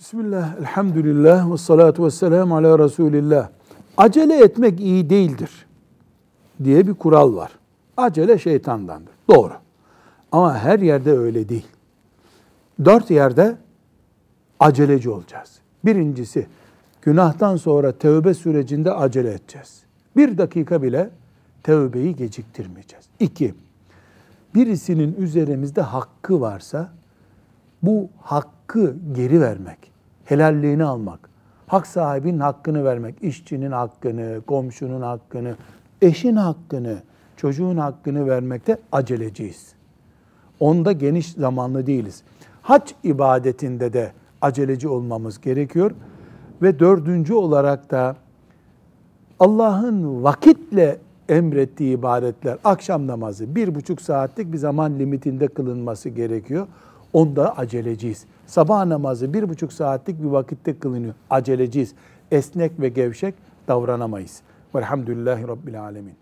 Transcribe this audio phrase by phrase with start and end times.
[0.00, 3.48] Bismillah, elhamdülillah ve salatu ve selamu ala Resulillah.
[3.96, 5.66] Acele etmek iyi değildir
[6.64, 7.52] diye bir kural var.
[7.96, 9.12] Acele şeytandandır.
[9.28, 9.52] Doğru.
[10.32, 11.66] Ama her yerde öyle değil.
[12.84, 13.56] Dört yerde
[14.60, 15.58] aceleci olacağız.
[15.84, 16.46] Birincisi,
[17.02, 19.82] günahtan sonra tövbe sürecinde acele edeceğiz.
[20.16, 21.10] Bir dakika bile
[21.62, 23.04] tövbeyi geciktirmeyeceğiz.
[23.20, 23.54] İki,
[24.54, 26.90] birisinin üzerimizde hakkı varsa
[27.82, 29.89] bu hakkı geri vermek,
[30.30, 31.30] helalliğini almak,
[31.66, 35.54] hak sahibinin hakkını vermek, işçinin hakkını, komşunun hakkını,
[36.02, 37.02] eşin hakkını,
[37.36, 39.72] çocuğun hakkını vermekte aceleciyiz.
[40.60, 42.22] Onda geniş zamanlı değiliz.
[42.62, 45.90] Hac ibadetinde de aceleci olmamız gerekiyor.
[46.62, 48.16] Ve dördüncü olarak da
[49.40, 56.66] Allah'ın vakitle emrettiği ibadetler, akşam namazı bir buçuk saatlik bir zaman limitinde kılınması gerekiyor.
[57.12, 58.24] Onda aceleciyiz.
[58.46, 61.14] Sabah namazı bir buçuk saatlik bir vakitte kılınıyor.
[61.30, 61.94] Aceleciyiz.
[62.30, 63.34] Esnek ve gevşek
[63.68, 64.42] davranamayız.
[64.74, 66.14] Velhamdülillahi Rabbil Alemin.